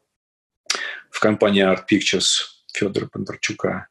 в 1.12 1.20
компании 1.20 1.63
Art 1.63 1.84
Pictures 1.89 2.41
Федора 2.74 3.08
Бондарчука. 3.13 3.88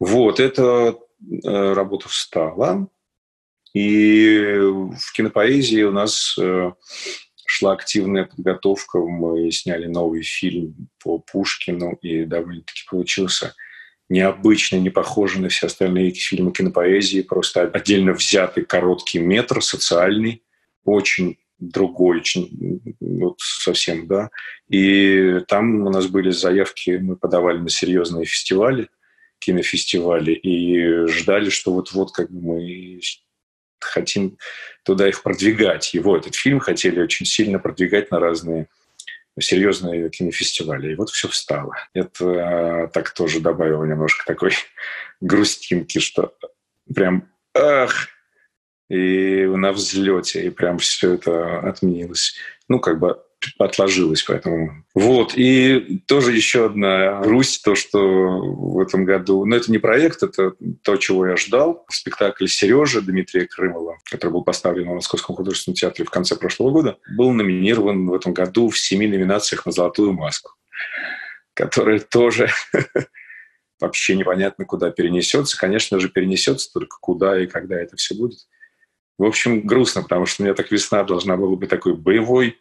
Вот, 0.00 0.40
эта 0.40 0.98
э, 1.44 1.72
работа 1.72 2.08
встала. 2.08 2.88
И 3.74 4.58
в 4.58 5.12
кинопоэзии 5.12 5.82
у 5.82 5.92
нас 5.92 6.36
э, 6.36 6.72
шла 7.46 7.74
активная 7.74 8.24
подготовка. 8.24 8.98
Мы 8.98 9.50
сняли 9.52 9.86
новый 9.86 10.22
фильм 10.22 10.88
по 10.98 11.20
Пушкину, 11.20 11.92
и 12.02 12.24
довольно-таки 12.24 12.82
получился 12.90 13.54
необычный, 14.08 14.80
не 14.80 14.90
похожий 14.90 15.40
на 15.40 15.48
все 15.48 15.66
остальные 15.66 16.12
фильмы 16.12 16.52
кинопоэзии, 16.52 17.22
просто 17.22 17.62
отдельно 17.62 18.14
взятый 18.14 18.64
короткий 18.64 19.20
метр, 19.20 19.62
социальный, 19.62 20.42
очень 20.86 21.38
другой, 21.58 22.18
очень, 22.18 22.96
вот 23.00 23.36
совсем, 23.40 24.06
да. 24.06 24.30
И 24.68 25.40
там 25.48 25.86
у 25.86 25.90
нас 25.90 26.06
были 26.06 26.30
заявки, 26.30 26.98
мы 27.00 27.16
подавали 27.16 27.58
на 27.58 27.68
серьезные 27.68 28.26
фестивали, 28.26 28.88
кинофестивали, 29.38 30.32
и 30.32 31.06
ждали, 31.06 31.50
что 31.50 31.72
вот-вот 31.72 32.12
как 32.12 32.30
бы 32.30 32.40
мы 32.40 33.00
хотим 33.80 34.36
туда 34.84 35.08
их 35.08 35.22
продвигать. 35.22 35.94
Его, 35.94 36.16
этот 36.16 36.34
фильм, 36.34 36.60
хотели 36.60 37.00
очень 37.00 37.26
сильно 37.26 37.58
продвигать 37.58 38.10
на 38.10 38.18
разные 38.18 38.68
серьезные 39.38 40.08
кинофестивали. 40.10 40.92
И 40.92 40.94
вот 40.94 41.10
все 41.10 41.28
встало. 41.28 41.76
Это 41.92 42.84
а, 42.84 42.88
так 42.88 43.10
тоже 43.10 43.40
добавило 43.40 43.84
немножко 43.84 44.24
такой 44.26 44.52
грустинки, 45.20 45.98
что 45.98 46.34
прям 46.94 47.28
ах, 47.54 48.08
и 48.88 49.44
на 49.46 49.72
взлете, 49.72 50.46
и 50.46 50.50
прям 50.50 50.78
все 50.78 51.14
это 51.14 51.60
отменилось. 51.60 52.36
Ну, 52.68 52.80
как 52.80 52.98
бы 52.98 53.20
отложилось, 53.58 54.22
поэтому... 54.22 54.84
Вот, 54.94 55.34
и 55.36 56.02
тоже 56.06 56.32
еще 56.32 56.66
одна 56.66 57.20
грусть, 57.20 57.62
то, 57.62 57.74
что 57.74 57.98
в 57.98 58.80
этом 58.80 59.04
году... 59.04 59.44
Но 59.44 59.56
это 59.56 59.70
не 59.70 59.78
проект, 59.78 60.22
это 60.22 60.54
то, 60.82 60.96
чего 60.96 61.26
я 61.26 61.36
ждал. 61.36 61.84
Спектакль 61.90 62.46
«Сережа» 62.46 63.02
Дмитрия 63.02 63.46
Крымова, 63.46 63.98
который 64.10 64.32
был 64.32 64.42
поставлен 64.42 64.88
в 64.88 64.94
Московском 64.94 65.36
художественном 65.36 65.76
театре 65.76 66.04
в 66.04 66.10
конце 66.10 66.36
прошлого 66.36 66.70
года, 66.70 66.98
был 67.16 67.32
номинирован 67.32 68.06
в 68.08 68.14
этом 68.14 68.32
году 68.32 68.68
в 68.68 68.78
семи 68.78 69.06
номинациях 69.06 69.66
на 69.66 69.72
«Золотую 69.72 70.12
маску». 70.12 70.52
которая 71.54 72.00
тоже 72.00 72.50
вообще 73.80 74.14
непонятно 74.14 74.66
куда 74.66 74.90
перенесется. 74.90 75.58
Конечно 75.58 75.98
же, 75.98 76.10
перенесется 76.10 76.70
только 76.72 76.98
куда 77.00 77.42
и 77.42 77.46
когда 77.46 77.80
это 77.80 77.96
все 77.96 78.14
будет. 78.14 78.40
В 79.18 79.24
общем, 79.24 79.66
грустно, 79.66 80.02
потому 80.02 80.26
что 80.26 80.42
у 80.42 80.44
меня 80.44 80.54
так 80.54 80.70
весна 80.70 81.02
должна 81.04 81.36
была 81.36 81.56
быть 81.56 81.70
такой 81.70 81.94
боевой, 81.94 82.58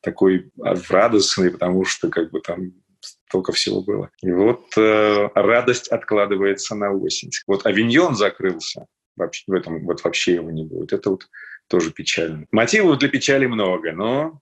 такой 0.00 0.50
радостный, 0.56 1.50
потому 1.50 1.84
что 1.84 2.08
как 2.08 2.30
бы 2.30 2.40
там 2.40 2.72
столько 3.00 3.52
всего 3.52 3.80
было. 3.80 4.10
И 4.22 4.30
вот 4.30 4.76
э, 4.76 5.28
радость 5.34 5.88
откладывается 5.88 6.74
на 6.74 6.92
осень. 6.92 7.30
Вот 7.46 7.66
авиньон 7.66 8.14
закрылся, 8.14 8.86
вообще, 9.16 9.44
в 9.46 9.52
этом 9.52 9.84
вот 9.84 10.02
вообще 10.04 10.34
его 10.34 10.50
не 10.50 10.64
будет. 10.64 10.92
Это 10.92 11.10
вот 11.10 11.28
тоже 11.68 11.92
печально. 11.92 12.46
Мотивов 12.50 12.98
для 12.98 13.08
печали 13.08 13.46
много, 13.46 13.92
но 13.92 14.40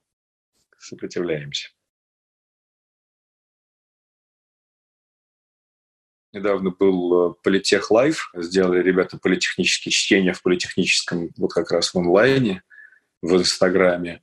сопротивляемся. 0.78 1.68
Недавно 6.32 6.70
был 6.70 7.30
э, 7.30 7.34
Политех 7.42 7.90
Лайв. 7.90 8.30
Сделали 8.34 8.82
ребята 8.82 9.18
политехнические 9.18 9.92
чтения 9.92 10.32
в 10.32 10.42
политехническом, 10.42 11.30
вот 11.36 11.52
как 11.52 11.70
раз 11.70 11.92
в 11.92 11.98
онлайне, 11.98 12.62
в 13.20 13.36
Инстаграме. 13.36 14.22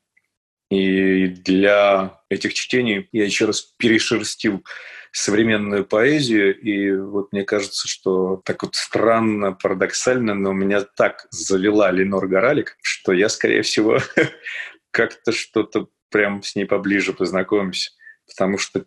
И 0.72 1.28
для 1.28 2.22
этих 2.30 2.54
чтений 2.54 3.08
я 3.12 3.26
еще 3.26 3.46
раз 3.46 3.62
перешерстил 3.78 4.64
современную 5.12 5.86
поэзию, 5.86 6.60
и 6.60 6.92
вот 6.96 7.32
мне 7.32 7.44
кажется, 7.44 7.88
что 7.88 8.42
так 8.46 8.62
вот 8.62 8.76
странно, 8.76 9.54
парадоксально, 9.54 10.36
но 10.36 10.52
меня 10.52 10.82
так 10.82 11.26
завела 11.32 11.90
Ленор 11.90 12.28
Горалик, 12.28 12.78
что 12.84 13.14
я, 13.14 13.30
скорее 13.30 13.64
всего, 13.64 14.00
как-то 14.92 15.32
что-то 15.32 15.88
прям 16.10 16.44
с 16.44 16.56
ней 16.56 16.66
поближе 16.66 17.14
познакомимся, 17.14 17.92
потому 18.28 18.60
что 18.60 18.86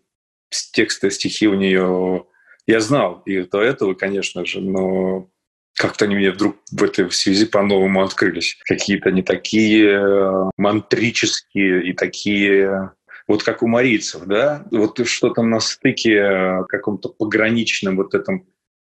тексты, 0.72 1.10
стихи 1.10 1.48
у 1.48 1.54
нее 1.54 2.26
я 2.66 2.80
знал 2.80 3.22
и 3.26 3.42
до 3.42 3.60
этого, 3.60 3.94
конечно 3.94 4.44
же, 4.44 4.60
но 4.60 5.28
как-то 5.74 6.04
они 6.04 6.16
мне 6.16 6.30
вдруг 6.30 6.56
в 6.70 6.82
этой 6.82 7.10
связи 7.10 7.46
по-новому 7.46 8.02
открылись. 8.02 8.58
Какие-то 8.64 9.10
не 9.10 9.22
такие 9.22 9.98
э, 9.98 10.50
мантрические 10.56 11.88
и 11.88 11.92
такие 11.92 12.92
вот 13.26 13.42
как 13.42 13.62
у 13.62 13.66
марийцев, 13.66 14.22
да, 14.26 14.66
вот 14.70 15.06
что-то 15.06 15.42
на 15.42 15.60
стыке 15.60 16.14
э, 16.14 16.64
каком-то 16.68 17.08
пограничном 17.08 17.96
вот 17.96 18.14
этом 18.14 18.46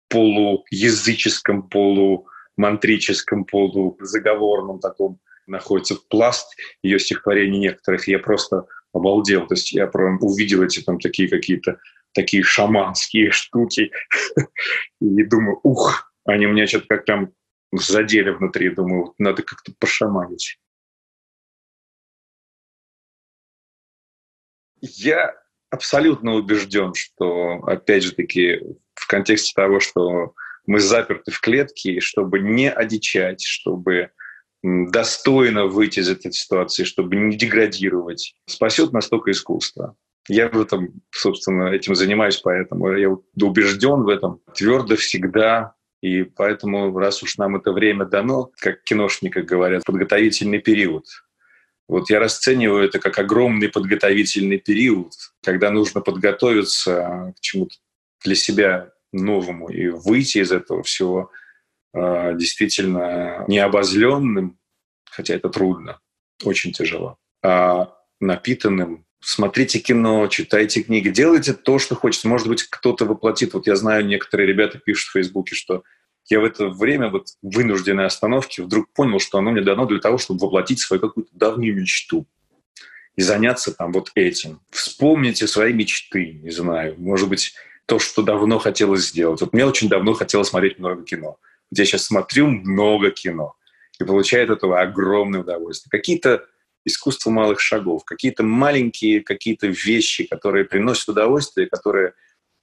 полуязыческом, 0.09 1.69
полумантрическом, 1.69 3.45
полузаговорном 3.45 4.79
таком 4.79 5.19
находится 5.47 5.97
пласт 6.09 6.57
ее 6.83 6.99
стихотворений 6.99 7.59
некоторых. 7.59 8.09
Я 8.09 8.19
просто 8.19 8.67
обалдел. 8.93 9.47
То 9.47 9.55
есть 9.55 9.73
я 9.73 9.87
прям 9.87 10.19
увидел 10.21 10.63
эти 10.63 10.81
там 10.81 10.99
такие 10.99 11.29
какие-то 11.29 11.79
такие 12.17 12.43
шаманские 12.43 13.31
штуки. 13.31 13.93
И 15.01 15.25
думаю, 15.25 15.61
ух, 15.63 16.13
они 16.25 16.47
меня 16.47 16.67
что-то 16.67 16.87
как 16.89 17.05
там 17.05 17.33
задели 17.73 18.31
внутри. 18.31 18.71
Думаю, 18.71 19.15
надо 19.19 19.43
как-то 19.43 19.73
пошаманить. 19.79 20.59
Я 24.81 25.35
абсолютно 25.71 26.35
убежден, 26.35 26.95
что, 26.95 27.63
опять 27.67 28.03
же 28.03 28.13
таки, 28.13 28.61
в 28.95 29.07
контексте 29.07 29.53
того, 29.55 29.81
что 29.81 30.35
мы 30.67 30.81
заперты 30.81 31.31
в 31.31 31.41
клетке, 31.41 32.01
чтобы 32.01 32.41
не 32.41 32.71
одичать, 32.71 33.43
чтобы 33.43 34.11
достойно 34.63 35.67
выйти 35.67 36.01
из 36.01 36.09
этой 36.09 36.33
ситуации, 36.33 36.85
чтобы 36.85 37.17
не 37.17 37.37
деградировать, 37.37 38.35
спасет 38.47 38.93
настолько 38.93 39.31
искусство. 39.31 39.97
Я 40.29 40.49
в 40.49 40.61
этом, 40.61 41.03
собственно, 41.11 41.69
этим 41.69 41.95
занимаюсь, 41.95 42.39
поэтому 42.39 42.93
я 42.93 43.11
убежден 43.11 44.03
в 44.03 44.09
этом 44.09 44.41
твердо 44.55 44.97
всегда. 44.97 45.75
И 46.03 46.25
поэтому, 46.25 46.97
раз 46.99 47.23
уж 47.23 47.39
нам 47.39 47.57
это 47.57 47.73
время 47.73 48.05
дано, 48.05 48.51
как 48.59 48.83
киношники 48.83 49.39
говорят, 49.39 49.85
подготовительный 49.85 50.59
период. 50.59 51.07
Вот 51.89 52.11
я 52.11 52.19
расцениваю 52.19 52.85
это 52.85 52.99
как 52.99 53.19
огромный 53.19 53.69
подготовительный 53.69 54.59
период, 54.59 55.13
когда 55.45 55.71
нужно 55.71 56.01
подготовиться 56.01 57.33
к 57.37 57.41
чему-то 57.41 57.77
для 58.25 58.35
себя 58.35 58.93
новому 59.13 59.69
и 59.69 59.89
выйти 59.89 60.39
из 60.39 60.51
этого 60.51 60.83
всего 60.83 61.31
э, 61.95 62.35
действительно 62.37 63.45
необозленным, 63.47 64.59
хотя 65.09 65.35
это 65.35 65.49
трудно, 65.49 66.01
очень 66.45 66.73
тяжело, 66.73 67.19
а 67.43 67.95
напитанным 68.21 69.06
смотрите 69.27 69.81
кино, 69.81 70.29
читайте 70.29 70.83
книги, 70.83 71.09
делайте 71.09 71.53
то, 71.53 71.81
что 71.81 71.97
хочется. 71.97 72.29
Может 72.29 72.47
быть, 72.47 72.63
кто-то 72.63 73.05
воплотит. 73.05 73.55
Вот 73.55 73.67
я 73.67 73.75
знаю, 73.75 74.07
некоторые 74.07 74.47
ребята 74.47 74.79
пишут 74.79 75.09
в 75.09 75.13
Фейсбуке, 75.15 75.57
что 75.57 75.83
я 76.31 76.39
в 76.41 76.45
это 76.45 76.69
время 76.69 77.09
вот 77.09 77.29
вынужденной 77.43 78.07
остановки 78.07 78.61
вдруг 78.61 78.89
понял, 78.93 79.19
что 79.19 79.39
оно 79.39 79.51
мне 79.51 79.63
дано 79.63 79.87
для 79.87 79.99
того, 79.99 80.19
чтобы 80.19 80.41
воплотить 80.41 80.79
свою 80.79 81.01
какую-то 81.01 81.31
давнюю 81.35 81.75
мечту 81.75 82.27
и 83.17 83.23
заняться 83.23 83.75
там 83.75 83.93
вот 83.93 84.13
этим. 84.15 84.61
Вспомните 84.71 85.49
свои 85.49 85.73
мечты, 85.73 86.39
не 86.43 86.51
знаю, 86.51 86.95
может 86.97 87.29
быть, 87.29 87.55
то, 87.87 87.99
что 87.99 88.23
давно 88.23 88.61
хотелось 88.61 89.09
сделать. 89.09 89.41
Вот 89.41 89.53
мне 89.53 89.67
очень 89.67 89.89
давно 89.89 90.13
хотелось 90.13 90.49
смотреть 90.49 90.79
много 90.79 91.03
кино. 91.03 91.39
Вот 91.71 91.79
я 91.79 91.85
сейчас 91.85 92.05
смотрю 92.05 92.47
много 92.47 93.11
кино 93.11 93.57
и 93.99 94.05
получаю 94.05 94.45
от 94.45 94.59
этого 94.59 94.81
огромное 94.81 95.41
удовольствие. 95.41 95.91
Какие-то 95.91 96.45
искусство 96.87 97.31
малых 97.31 97.61
шагов, 97.61 98.05
какие-то 98.05 98.43
маленькие 98.43 99.23
какие-то 99.23 99.67
вещи, 99.67 100.25
которые 100.25 100.65
приносят 100.65 101.11
удовольствие, 101.11 101.69
которые 101.69 102.15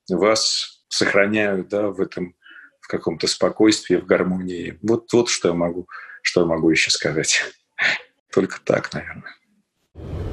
вас 0.09 0.83
сохраняют 0.87 1.67
да, 1.67 1.89
в 1.89 2.01
этом 2.01 2.35
в 2.79 2.87
каком-то 2.87 3.27
спокойствии, 3.27 3.95
в 3.95 4.05
гармонии. 4.05 4.77
Вот, 4.81 5.11
вот 5.13 5.29
что 5.29 5.49
я 5.49 5.53
могу, 5.53 5.87
что 6.21 6.41
я 6.41 6.47
могу 6.47 6.69
еще 6.69 6.91
сказать. 6.91 7.41
Только 8.33 8.59
так, 8.61 8.91
наверное. 8.93 10.32